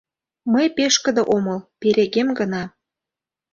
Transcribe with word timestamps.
Мый 0.53 0.67
пешкыде 0.77 1.23
омыл, 1.35 1.59
перегем 1.79 2.29
гына... 2.39 2.63